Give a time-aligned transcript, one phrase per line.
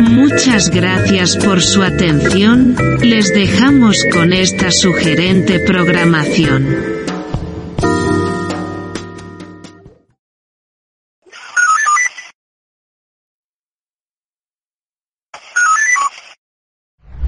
[0.00, 6.91] Muchas gracias por su atención, les dejamos con esta sugerente programación.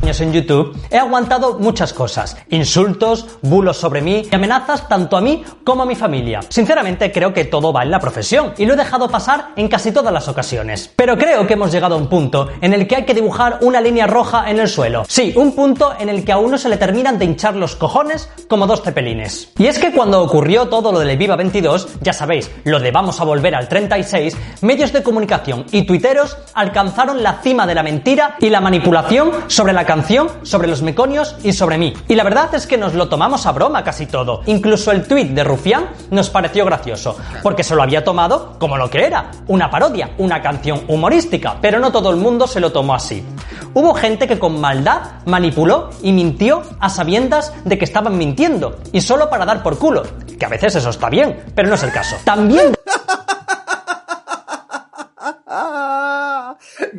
[0.05, 2.37] En YouTube, he aguantado muchas cosas.
[2.51, 6.41] Insultos, bulos sobre mí y amenazas tanto a mí como a mi familia.
[6.51, 9.93] Sinceramente creo que todo va en la profesión y lo he dejado pasar en casi
[9.93, 10.93] todas las ocasiones.
[10.95, 13.81] Pero creo que hemos llegado a un punto en el que hay que dibujar una
[13.81, 15.05] línea roja en el suelo.
[15.09, 18.29] Sí, un punto en el que a uno se le terminan de hinchar los cojones
[18.47, 19.53] como dos cepelines.
[19.57, 23.21] Y es que cuando ocurrió todo lo del Viva 22, ya sabéis, lo de vamos
[23.21, 28.37] a volver al 36, medios de comunicación y tuiteros alcanzaron la cima de la mentira
[28.39, 31.95] y la manipulación sobre la canción sobre los meconios y sobre mí.
[32.09, 34.41] Y la verdad es que nos lo tomamos a broma casi todo.
[34.47, 38.91] Incluso el tuit de Rufián nos pareció gracioso, porque se lo había tomado como lo
[38.91, 42.93] que era, una parodia, una canción humorística, pero no todo el mundo se lo tomó
[42.97, 43.25] así.
[43.73, 49.01] Hubo gente que con maldad manipuló y mintió a sabiendas de que estaban mintiendo, y
[49.01, 50.03] solo para dar por culo,
[50.37, 52.17] que a veces eso está bien, pero no es el caso.
[52.25, 52.75] También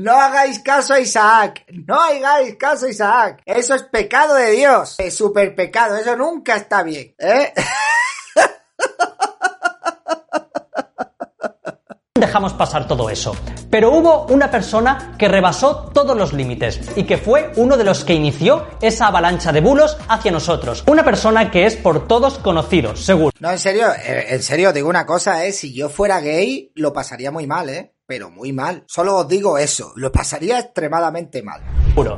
[0.06, 1.66] No hagáis caso a Isaac.
[1.88, 3.42] No hagáis caso a Isaac.
[3.44, 4.98] Eso es pecado de Dios.
[5.00, 5.98] Es super pecado.
[5.98, 7.16] Eso nunca está bien.
[7.18, 7.52] ¿eh?
[12.14, 13.36] dejamos pasar todo eso.
[13.72, 18.06] Pero hubo una persona que rebasó todos los límites y que fue uno de los
[18.06, 20.84] que inició esa avalancha de bulos hacia nosotros.
[20.86, 23.32] Una persona que es por todos conocido, seguro.
[23.40, 26.94] No, en serio, eh, en serio, digo una cosa, eh, si yo fuera gay, lo
[26.94, 28.84] pasaría muy mal, eh pero muy mal.
[28.88, 31.62] Solo os digo eso, lo pasaría extremadamente mal.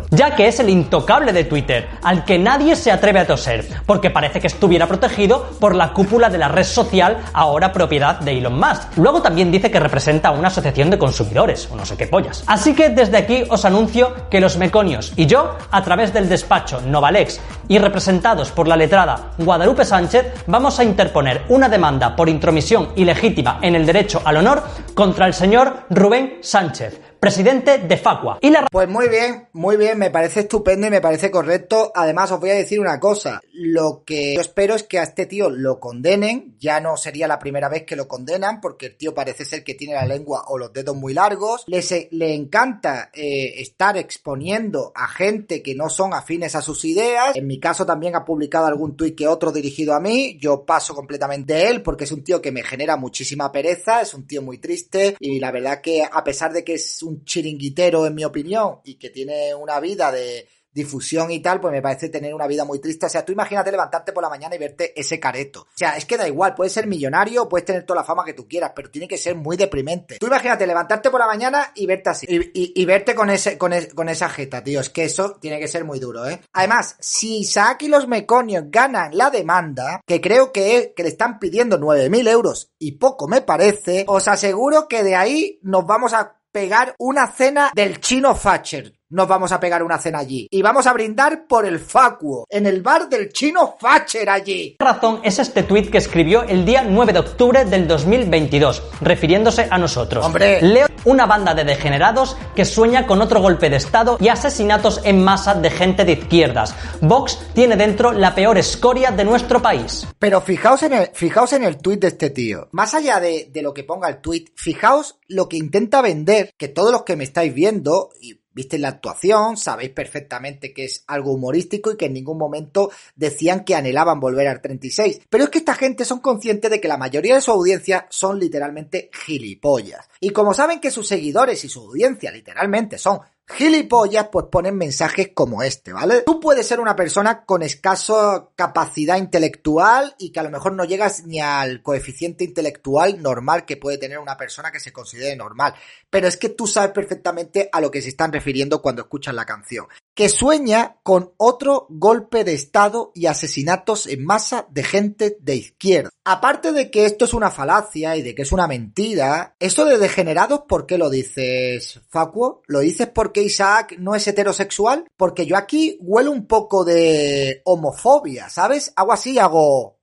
[0.09, 4.09] Ya que es el intocable de Twitter, al que nadie se atreve a toser, porque
[4.09, 8.59] parece que estuviera protegido por la cúpula de la red social, ahora propiedad de Elon
[8.59, 8.97] Musk.
[8.97, 12.43] Luego también dice que representa a una asociación de consumidores, o no sé qué pollas.
[12.47, 16.81] Así que desde aquí os anuncio que los meconios y yo, a través del despacho
[16.81, 22.89] Novalex y representados por la letrada Guadalupe Sánchez, vamos a interponer una demanda por intromisión
[22.95, 24.63] ilegítima en el derecho al honor
[24.95, 28.39] contra el señor Rubén Sánchez, presidente de Facua.
[28.71, 31.91] Pues muy bien, muy bien, me parece estupendo y me parece correcto.
[31.95, 33.41] Además, os voy a decir una cosa.
[33.53, 36.55] Lo que yo espero es que a este tío lo condenen.
[36.59, 39.75] Ya no sería la primera vez que lo condenan, porque el tío parece ser que
[39.75, 41.63] tiene la lengua o los dedos muy largos.
[41.67, 47.35] Le, le encanta eh, estar exponiendo a gente que no son afines a sus ideas.
[47.35, 50.37] En mi caso también ha publicado algún tuit que otro dirigido a mí.
[50.39, 54.13] Yo paso completamente de él porque es un tío que me genera muchísima pereza, es
[54.13, 58.05] un tío muy triste y la verdad que a pesar de que es un chiringuitero
[58.05, 60.47] en mi opinión y que tiene una vida de
[60.77, 63.07] difusión y tal, pues me parece tener una vida muy triste.
[63.07, 65.61] O sea, tú imagínate levantarte por la mañana y verte ese careto.
[65.61, 68.33] O sea, es que da igual, puedes ser millonario, puedes tener toda la fama que
[68.33, 70.17] tú quieras, pero tiene que ser muy deprimente.
[70.19, 72.27] Tú imagínate levantarte por la mañana y verte así.
[72.29, 74.79] Y, verte con, ese, con, con esa jeta, tío.
[74.79, 76.39] Es que eso tiene que ser muy duro, ¿eh?
[76.53, 81.39] Además, si Isaac y los meconios ganan la demanda, que creo que, que le están
[81.39, 86.36] pidiendo 9.000 euros y poco me parece, os aseguro que de ahí nos vamos a
[86.51, 90.47] pegar una cena del chino Thatcher nos vamos a pegar una cena allí.
[90.51, 94.75] Y vamos a brindar por el facuo, en el bar del chino Facher allí.
[94.79, 99.77] razón es este tuit que escribió el día 9 de octubre del 2022, refiriéndose a
[99.77, 100.25] nosotros.
[100.25, 100.61] Hombre.
[100.61, 105.23] Leo una banda de degenerados que sueña con otro golpe de Estado y asesinatos en
[105.23, 106.75] masa de gente de izquierdas.
[107.01, 110.05] Vox tiene dentro la peor escoria de nuestro país.
[110.19, 112.67] Pero fijaos en el, fijaos en el tuit de este tío.
[112.71, 116.67] Más allá de, de lo que ponga el tuit, fijaos lo que intenta vender, que
[116.67, 121.31] todos los que me estáis viendo, y visteis la actuación, sabéis perfectamente que es algo
[121.31, 125.21] humorístico y que en ningún momento decían que anhelaban volver al 36.
[125.29, 128.39] Pero es que esta gente son conscientes de que la mayoría de su audiencia son
[128.39, 130.09] literalmente gilipollas.
[130.19, 135.29] Y como saben que sus seguidores y su audiencia literalmente son gilipollas pues ponen mensajes
[135.33, 136.23] como este, ¿vale?
[136.25, 140.83] Tú puedes ser una persona con escaso capacidad intelectual y que a lo mejor no
[140.83, 145.73] llegas ni al coeficiente intelectual normal que puede tener una persona que se considere normal.
[146.09, 149.45] Pero es que tú sabes perfectamente a lo que se están refiriendo cuando escuchas la
[149.45, 149.87] canción.
[150.17, 156.09] Que sueña con otro golpe de Estado y asesinatos en masa de gente de izquierda.
[156.25, 159.99] Aparte de que esto es una falacia y de que es una mentira, esto de
[159.99, 162.63] degenerados, ¿por qué lo dices, Facuo?
[162.65, 165.05] ¿Lo dices porque Isaac no es heterosexual?
[165.15, 168.91] Porque yo aquí huelo un poco de homofobia, ¿sabes?
[168.95, 169.99] Hago así, hago...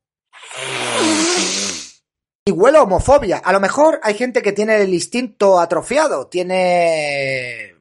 [2.45, 3.39] Y huelo homofobia.
[3.39, 7.74] A lo mejor hay gente que tiene el instinto atrofiado, tiene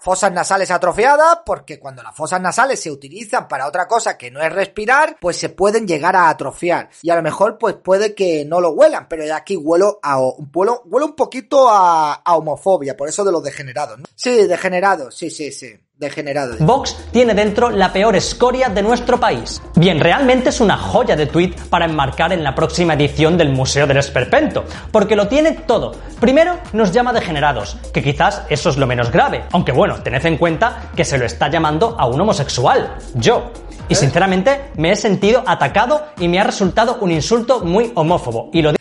[0.00, 4.40] fosas nasales atrofiadas, porque cuando las fosas nasales se utilizan para otra cosa que no
[4.40, 6.90] es respirar, pues se pueden llegar a atrofiar.
[7.02, 10.18] Y a lo mejor, pues puede que no lo huelan, pero ya aquí huelo a,
[10.20, 14.04] huelo, huelo un poquito a, a homofobia, por eso de los degenerados, ¿no?
[14.14, 16.56] Sí, degenerados, sí, sí, sí degenerado.
[16.58, 19.62] Vox tiene dentro la peor escoria de nuestro país.
[19.76, 23.86] Bien, realmente es una joya de tweet para enmarcar en la próxima edición del Museo
[23.86, 25.92] del Esperpento, porque lo tiene todo.
[26.18, 30.38] Primero, nos llama degenerados, que quizás eso es lo menos grave, aunque bueno, tened en
[30.38, 33.52] cuenta que se lo está llamando a un homosexual, yo.
[33.88, 33.96] Y ¿Eh?
[33.96, 38.48] sinceramente me he sentido atacado y me ha resultado un insulto muy homófobo.
[38.52, 38.72] Y lo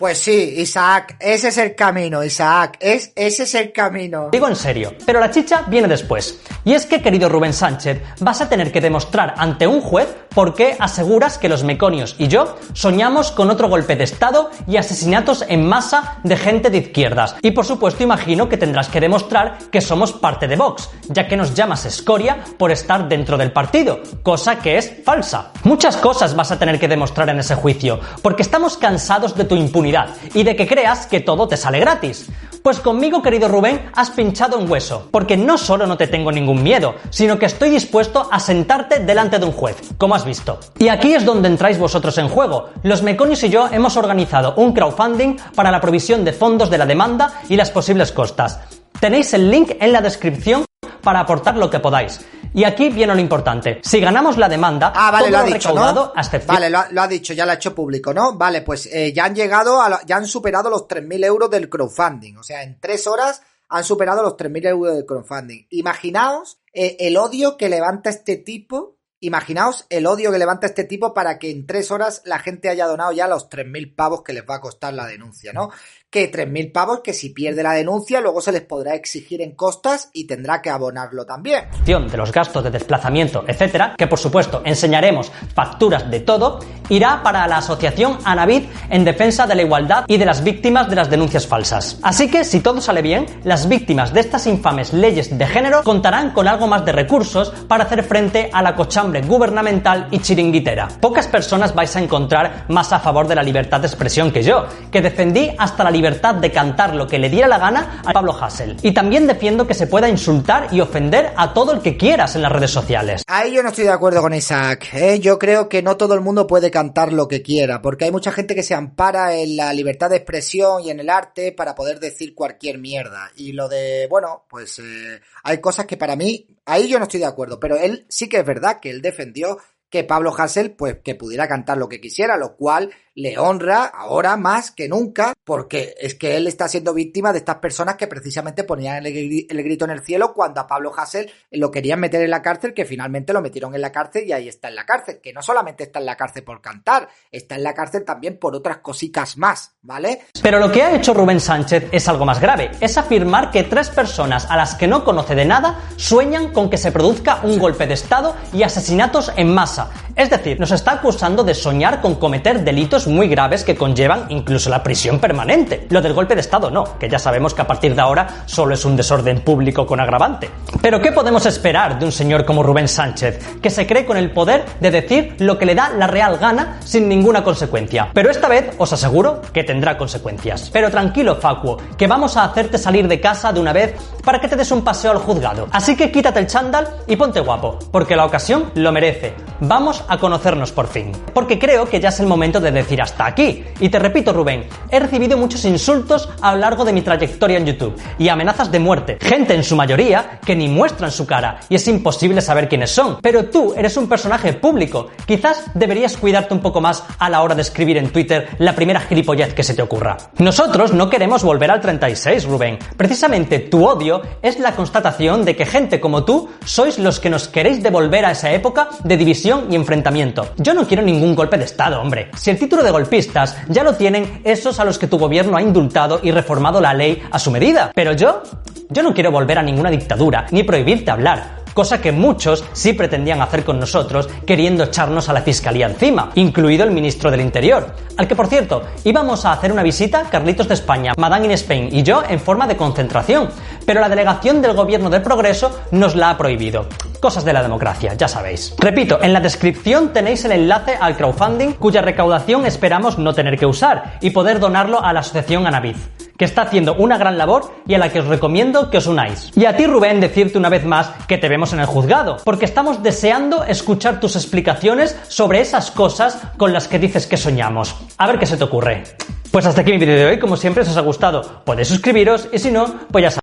[0.00, 4.30] pues sí, Isaac, ese es el camino, Isaac, es, ese es el camino.
[4.32, 6.40] Digo en serio, pero la chicha viene después.
[6.64, 10.54] Y es que, querido Rubén Sánchez, vas a tener que demostrar ante un juez por
[10.54, 15.44] qué aseguras que los meconios y yo soñamos con otro golpe de Estado y asesinatos
[15.48, 17.36] en masa de gente de izquierdas.
[17.42, 21.36] Y por supuesto imagino que tendrás que demostrar que somos parte de Vox, ya que
[21.36, 25.52] nos llamas escoria por estar dentro del partido, cosa que es falsa.
[25.64, 29.56] Muchas cosas vas a tener que demostrar en ese juicio, porque estamos cansados de tu
[29.56, 29.89] impunidad
[30.34, 32.28] y de que creas que todo te sale gratis.
[32.62, 36.62] Pues conmigo, querido Rubén, has pinchado un hueso, porque no solo no te tengo ningún
[36.62, 40.60] miedo, sino que estoy dispuesto a sentarte delante de un juez, como has visto.
[40.78, 42.68] Y aquí es donde entráis vosotros en juego.
[42.82, 46.84] Los Meconios y yo hemos organizado un crowdfunding para la provisión de fondos de la
[46.84, 48.60] demanda y las posibles costas.
[49.00, 50.66] Tenéis el link en la descripción
[51.02, 52.20] para aportar lo que podáis.
[52.52, 53.80] Y aquí viene lo importante.
[53.82, 56.12] Si ganamos la demanda, ah, vale, lo ha dicho, ¿no?
[56.52, 58.36] Vale, lo ha, dicho, ya lo ha hecho público, ¿no?
[58.36, 62.36] Vale, pues eh, ya han llegado, a ya han superado los 3.000 euros del crowdfunding.
[62.36, 65.66] O sea, en tres horas han superado los 3.000 euros del crowdfunding.
[65.70, 68.96] Imaginaos eh, el odio que levanta este tipo.
[69.20, 72.86] Imaginaos el odio que levanta este tipo para que en tres horas la gente haya
[72.86, 75.70] donado ya los 3.000 pavos que les va a costar la denuncia, ¿no?
[76.10, 80.10] Que 3.000 pavos que si pierde la denuncia luego se les podrá exigir en costas
[80.12, 81.64] y tendrá que abonarlo también.
[81.86, 86.58] De los gastos de desplazamiento, etcétera, que por supuesto enseñaremos facturas de todo,
[86.88, 90.96] irá para la asociación Anavid en defensa de la igualdad y de las víctimas de
[90.96, 91.98] las denuncias falsas.
[92.02, 96.32] Así que si todo sale bien, las víctimas de estas infames leyes de género contarán
[96.32, 100.88] con algo más de recursos para hacer frente a la cochambre gubernamental y chiringuitera.
[101.00, 104.66] Pocas personas vais a encontrar más a favor de la libertad de expresión que yo,
[104.90, 108.32] que defendí hasta la libertad de cantar lo que le diera la gana a Pablo
[108.32, 108.78] Hassel.
[108.82, 112.42] Y también defiendo que se pueda insultar y ofender a todo el que quieras en
[112.42, 113.22] las redes sociales.
[113.26, 114.88] Ahí yo no estoy de acuerdo con Isaac.
[114.94, 115.20] ¿eh?
[115.20, 118.32] Yo creo que no todo el mundo puede cantar lo que quiera, porque hay mucha
[118.32, 122.00] gente que se ampara en la libertad de expresión y en el arte para poder
[122.00, 123.30] decir cualquier mierda.
[123.36, 127.20] Y lo de, bueno, pues eh, hay cosas que para mí, ahí yo no estoy
[127.20, 129.58] de acuerdo, pero él sí que es verdad que él defendió
[129.90, 134.36] que Pablo Hassel, pues que pudiera cantar lo que quisiera, lo cual le honra ahora
[134.36, 138.64] más que nunca, porque es que él está siendo víctima de estas personas que precisamente
[138.64, 142.40] ponían el, grito en el cielo cuando a Pablo Hassel lo querían meter en la
[142.40, 145.32] cárcel, que finalmente lo metieron en la cárcel y ahí está en la cárcel, que
[145.32, 148.78] no solamente está en la cárcel por cantar, está en la cárcel también por otras
[148.78, 150.22] cositas más, ¿vale?
[150.40, 153.90] Pero lo que ha hecho Rubén Sánchez es algo más grave, es afirmar que tres
[153.90, 157.86] personas a las que no conoce de nada sueñan con que se produzca un golpe
[157.86, 159.79] de Estado y asesinatos en masa.
[160.16, 164.70] Es decir, nos está acusando de soñar con cometer delitos muy graves que conllevan incluso
[164.70, 165.86] la prisión permanente.
[165.90, 168.74] Lo del golpe de Estado no, que ya sabemos que a partir de ahora solo
[168.74, 170.50] es un desorden público con agravante.
[170.82, 174.30] Pero ¿qué podemos esperar de un señor como Rubén Sánchez, que se cree con el
[174.30, 178.10] poder de decir lo que le da la real gana sin ninguna consecuencia?
[178.12, 180.70] Pero esta vez os aseguro que tendrá consecuencias.
[180.72, 183.94] Pero tranquilo, Facuo, que vamos a hacerte salir de casa de una vez
[184.24, 185.68] para que te des un paseo al juzgado.
[185.70, 189.34] Así que quítate el chándal y ponte guapo, porque la ocasión lo merece.
[189.70, 191.12] Vamos a conocernos por fin.
[191.32, 193.64] Porque creo que ya es el momento de decir hasta aquí.
[193.78, 197.66] Y te repito, Rubén, he recibido muchos insultos a lo largo de mi trayectoria en
[197.66, 199.18] YouTube y amenazas de muerte.
[199.20, 203.18] Gente en su mayoría que ni muestran su cara y es imposible saber quiénes son.
[203.22, 205.10] Pero tú eres un personaje público.
[205.24, 208.98] Quizás deberías cuidarte un poco más a la hora de escribir en Twitter la primera
[208.98, 210.16] gilipollez que se te ocurra.
[210.38, 212.76] Nosotros no queremos volver al 36, Rubén.
[212.96, 217.46] Precisamente tu odio es la constatación de que gente como tú sois los que nos
[217.46, 220.50] queréis devolver a esa época de división y enfrentamiento.
[220.56, 222.30] Yo no quiero ningún golpe de Estado, hombre.
[222.36, 225.62] Si el título de golpistas ya lo tienen esos a los que tu gobierno ha
[225.62, 227.92] indultado y reformado la ley a su medida.
[227.94, 228.42] Pero yo,
[228.88, 233.40] yo no quiero volver a ninguna dictadura, ni prohibirte hablar cosa que muchos sí pretendían
[233.40, 238.28] hacer con nosotros, queriendo echarnos a la fiscalía encima, incluido el ministro del Interior, al
[238.28, 242.02] que por cierto íbamos a hacer una visita Carlitos de España, Madame in Spain y
[242.02, 243.48] yo en forma de concentración,
[243.86, 246.86] pero la delegación del Gobierno del Progreso nos la ha prohibido.
[247.20, 248.74] Cosas de la democracia, ya sabéis.
[248.78, 253.66] Repito, en la descripción tenéis el enlace al crowdfunding cuya recaudación esperamos no tener que
[253.66, 255.96] usar y poder donarlo a la asociación Anaviz
[256.40, 259.50] que está haciendo una gran labor y a la que os recomiendo que os unáis.
[259.54, 262.64] Y a ti, Rubén, decirte una vez más que te vemos en el juzgado, porque
[262.64, 267.94] estamos deseando escuchar tus explicaciones sobre esas cosas con las que dices que soñamos.
[268.16, 269.04] A ver qué se te ocurre.
[269.50, 272.48] Pues hasta aquí mi vídeo de hoy, como siempre, si os ha gustado, podéis suscribiros
[272.50, 273.39] y si no, pues ya sabéis,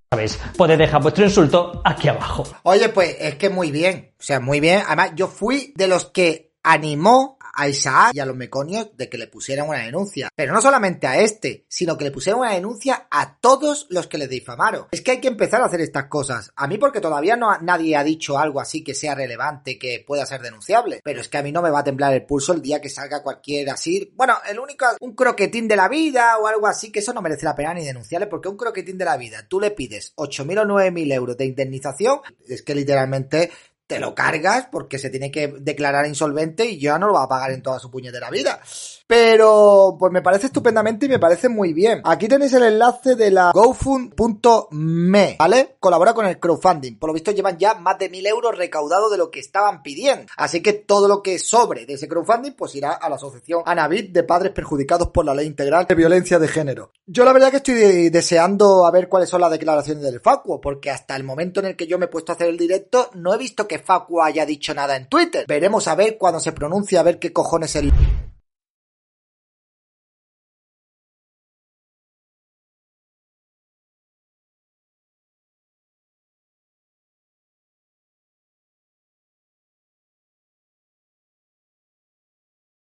[0.56, 2.44] podéis dejar vuestro insulto aquí abajo.
[2.64, 4.84] Oye, pues es que muy bien, o sea, muy bien.
[4.86, 9.18] Además, yo fui de los que animó a Isaac y a los meconios de que
[9.18, 10.30] le pusieran una denuncia.
[10.36, 14.20] Pero no solamente a este, sino que le pusieran una denuncia a todos los que
[14.20, 14.86] le difamaron.
[14.92, 16.52] Es que hay que empezar a hacer estas cosas.
[16.56, 20.26] A mí porque todavía no nadie ha dicho algo así que sea relevante, que pueda
[20.26, 21.02] ser denunciable.
[21.04, 22.90] Pero es que a mí no me va a temblar el pulso el día que
[22.90, 24.14] salga cualquier así.
[24.16, 27.46] Bueno, el único, un croquetín de la vida o algo así, que eso no merece
[27.46, 30.66] la pena ni denunciarle, porque un croquetín de la vida, tú le pides 8.000 o
[30.66, 33.52] 9.000 euros de indemnización, es que literalmente
[33.88, 37.29] te lo cargas porque se tiene que declarar insolvente y ya no lo va a
[37.29, 38.60] pagar en toda su puñetera vida.
[39.08, 42.01] Pero, pues me parece estupendamente y me parece muy bien.
[42.03, 45.77] Aquí tenéis el enlace de la gofund.me, ¿vale?
[45.79, 47.00] Colabora con el crowdfunding.
[47.00, 50.25] Por lo visto llevan ya más de mil euros recaudados de lo que estaban pidiendo.
[50.36, 54.12] Así que todo lo que sobre de ese crowdfunding, pues irá a la asociación Anavit
[54.12, 56.91] de padres perjudicados por la ley integral de violencia de género.
[57.06, 60.91] Yo la verdad que estoy deseando a ver cuáles son las declaraciones del Facuo, porque
[60.91, 63.34] hasta el momento en el que yo me he puesto a hacer el directo, no
[63.34, 65.46] he visto que Facuo haya dicho nada en Twitter.
[65.48, 67.91] Veremos a ver cuando se pronuncia, a ver qué cojones el...